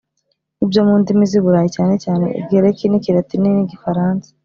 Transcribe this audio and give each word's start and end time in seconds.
nibyo 0.57 0.81
mu 0.87 0.93
ndimi 1.01 1.23
z’i 1.31 1.39
Burayi 1.43 1.73
cyanecyane 1.75 2.25
ikigereki 2.29 2.85
n’ikilatini 2.87 3.47
n’igifaransa. 3.51 4.27